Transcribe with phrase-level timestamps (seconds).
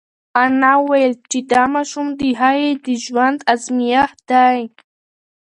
[0.43, 4.59] انا وویل چې دا ماشوم د هغې د ژوند ازمېښت دی.